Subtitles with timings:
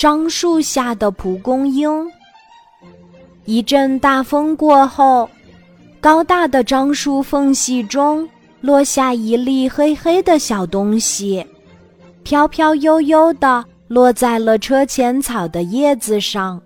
[0.00, 2.10] 樟树下的蒲公英。
[3.44, 5.28] 一阵大风过后，
[6.00, 8.26] 高大的樟树缝隙中
[8.62, 11.44] 落下一粒黑黑的小东西，
[12.22, 16.58] 飘飘悠悠地落在了车前草的叶子上。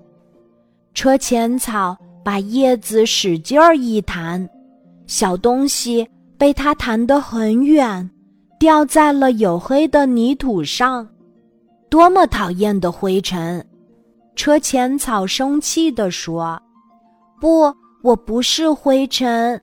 [0.95, 4.49] 车前草把叶子使劲儿一弹，
[5.09, 6.09] 小东西
[6.39, 8.09] 被它弹得很远，
[8.61, 11.05] 掉在了黝黑的泥土上。
[11.95, 13.65] 多么讨厌的灰尘！
[14.35, 16.61] 车前草生气地说。
[17.41, 19.63] 不，我不是灰尘。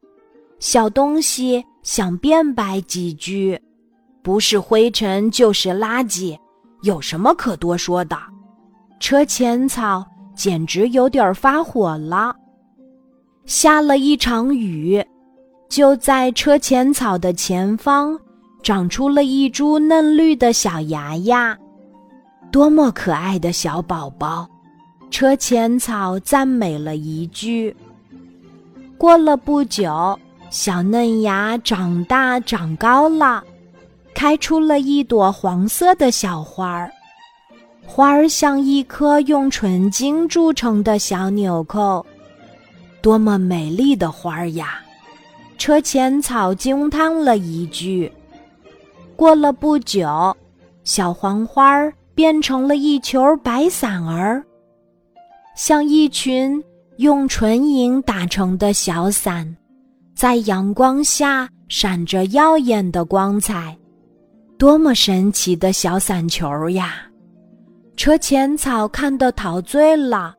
[0.57, 3.61] 小东西想辩白几句，
[4.23, 6.39] 不是灰尘就是垃圾，
[6.83, 8.17] 有什么可多说的？
[8.98, 10.01] 车前草
[10.34, 12.34] 简直有点发火了。
[13.45, 15.05] 下了一场雨，
[15.67, 18.17] 就在车前草的前方
[18.63, 21.57] 长出了一株嫩绿的小芽芽，
[22.51, 24.45] 多么可爱的小宝宝！
[25.09, 27.73] 车前草赞美了一句。
[28.98, 33.41] 过了不久，小嫩芽长大长高了，
[34.13, 36.91] 开出了一朵黄色的小花儿。
[37.85, 42.05] 花儿像一颗用纯金铸成的小纽扣，
[43.01, 44.81] 多么美丽的花儿呀！
[45.57, 48.11] 车前草惊叹了一句。
[49.15, 50.35] 过了不久，
[50.83, 54.43] 小黄花儿变成了一球白伞儿。
[55.55, 56.63] 像一群
[56.98, 59.55] 用纯银打成的小伞，
[60.15, 63.77] 在阳光下闪着耀眼的光彩，
[64.57, 67.07] 多么神奇的小伞球呀！
[67.97, 70.35] 车前草看得陶醉了。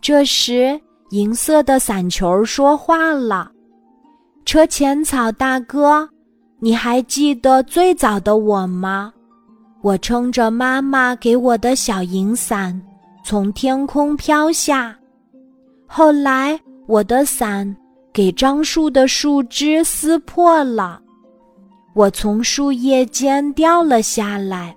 [0.00, 0.78] 这时，
[1.10, 3.50] 银色的伞球说话了
[4.44, 6.08] ：“车前草大哥，
[6.60, 9.12] 你还记得最早的我吗？
[9.86, 12.76] 我撑着妈妈给我的小银伞。”
[13.22, 14.96] 从天空飘下，
[15.86, 17.76] 后来我的伞
[18.12, 21.00] 给樟树的树枝撕破了，
[21.94, 24.76] 我从树叶间掉了下来。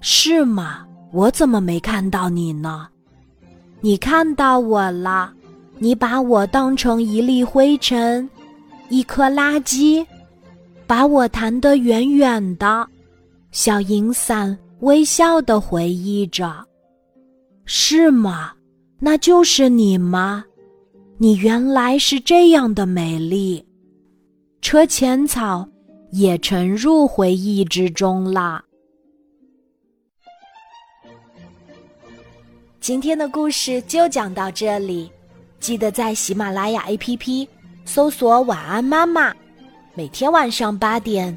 [0.00, 0.86] 是吗？
[1.10, 2.88] 我怎么没看到你呢？
[3.80, 5.32] 你看到我了，
[5.78, 8.28] 你把我当成一粒灰尘，
[8.90, 10.06] 一颗垃圾，
[10.86, 12.86] 把我弹得远远的。
[13.52, 16.66] 小银伞微笑地回忆着。
[17.66, 18.52] 是吗？
[18.98, 20.42] 那就是你吗？
[21.18, 23.64] 你原来是这样的美丽。
[24.62, 25.68] 车前草
[26.12, 28.64] 也沉入回忆之中了。
[32.80, 35.10] 今天的故事就讲到这里，
[35.60, 37.46] 记得在喜马拉雅 APP
[37.84, 39.34] 搜索“晚安妈妈”，
[39.94, 41.36] 每天晚上八点，